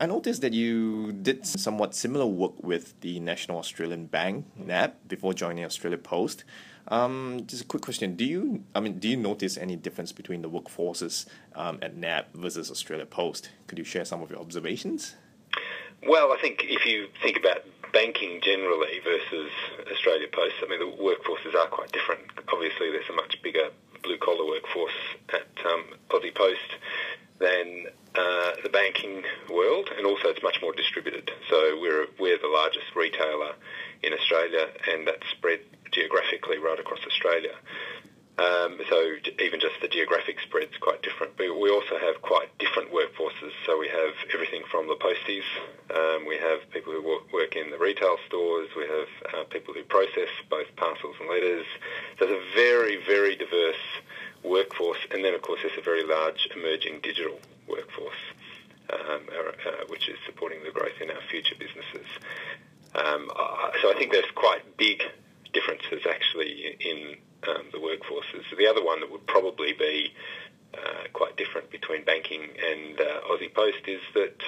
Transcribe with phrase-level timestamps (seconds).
[0.00, 5.34] I noticed that you did somewhat similar work with the National Australian Bank (NAB) before
[5.34, 6.44] joining Australia Post.
[6.88, 10.40] Um, just a quick question: Do you, I mean, do you notice any difference between
[10.40, 13.50] the workforces um, at NAB versus Australia Post?
[13.66, 15.16] Could you share some of your observations?
[16.06, 19.50] Well, I think if you think about banking generally versus
[19.92, 22.22] Australia Post, I mean, the workforces are quite different.
[22.52, 23.68] Obviously, there's a much bigger
[24.02, 24.96] blue collar workforce
[25.28, 26.80] at um, Aussie Post
[27.40, 31.30] than uh, the banking world, and also it's much more distributed.
[31.48, 33.54] So we're we're the largest retailer
[34.02, 37.54] in Australia, and that's spread geographically right across Australia.
[38.40, 38.96] Um, so
[39.38, 41.36] even just the geographic spread's quite different.
[41.36, 43.52] But we also have quite different workforces.
[43.66, 45.44] So we have everything from the posties.
[45.94, 48.68] Um, we have people who work in the retail stores.
[48.76, 51.66] We have uh, people who process both parcels and letters.
[52.18, 53.19] So it's a very, very.
[55.10, 58.22] And then, of course, there's a very large emerging digital workforce,
[58.92, 62.06] um, uh, which is supporting the growth in our future businesses.
[62.94, 63.30] Um,
[63.82, 65.02] so I think there's quite big
[65.52, 67.16] differences actually in
[67.48, 68.44] um, the workforces.
[68.56, 70.12] The other one that would probably be
[70.74, 74.42] uh, quite different between banking and uh, Aussie Post is that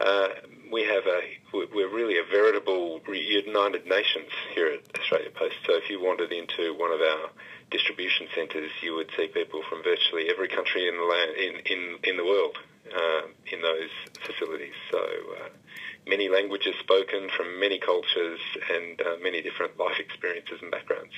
[0.00, 0.28] uh,
[0.70, 1.20] we have a
[1.52, 5.56] we're really a veritable united nations here at Australia Post.
[5.66, 7.30] So if you wandered into one of our
[7.70, 11.98] distribution centres, you would see people from virtually every country in the land in in,
[12.04, 12.56] in the world
[12.94, 13.90] uh, in those
[14.26, 14.74] facilities.
[14.90, 15.48] So uh,
[16.06, 18.40] many languages spoken from many cultures
[18.74, 21.14] and uh, many different life experiences and backgrounds.